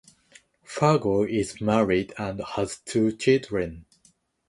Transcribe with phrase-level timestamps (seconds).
[0.63, 3.85] Fargo is married and has two children.